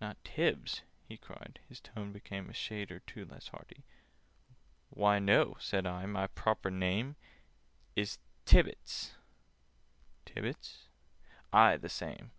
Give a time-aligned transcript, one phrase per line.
[0.00, 3.84] "Not Tibbs!" he cried—his tone became A shade or two less hearty—
[4.88, 6.06] "Why, no," said I.
[6.06, 7.16] "My proper name
[7.94, 8.16] Is
[8.46, 9.16] Tibbets—"
[10.24, 10.86] "Tibbets?"
[11.52, 12.30] "Aye, the same."